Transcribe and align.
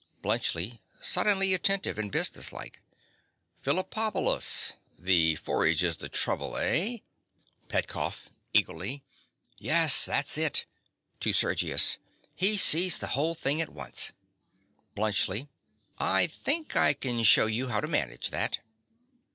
BLUNTSCHLI. 0.23 0.79
(suddenly 0.99 1.53
attentive 1.53 1.99
and 1.99 2.11
business 2.11 2.51
like). 2.51 2.81
Phillipopolis! 3.63 4.73
The 4.97 5.35
forage 5.35 5.83
is 5.83 5.97
the 5.97 6.09
trouble, 6.09 6.57
eh? 6.57 6.97
PETKOFF. 7.69 8.31
(eagerly). 8.51 9.03
Yes, 9.59 10.03
that's 10.05 10.39
it. 10.39 10.65
(To 11.19 11.31
Sergius.) 11.33 11.99
He 12.33 12.57
sees 12.57 12.97
the 12.97 13.13
whole 13.13 13.35
thing 13.35 13.61
at 13.61 13.69
once. 13.69 14.11
BLUNTSCHLI. 14.95 15.47
I 15.99 16.25
think 16.25 16.75
I 16.75 16.95
can 16.95 17.21
shew 17.21 17.45
you 17.47 17.67
how 17.67 17.79
to 17.79 17.87
manage 17.87 18.31
that. 18.31 18.57